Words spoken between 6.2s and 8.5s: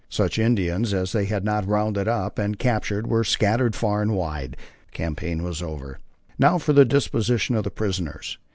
Now for the disposition of the prisoners.